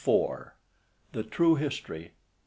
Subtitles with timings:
[1.11, 2.13] THE TRUE HISTORY.